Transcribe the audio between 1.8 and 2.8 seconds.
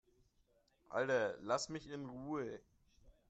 in Ruhe!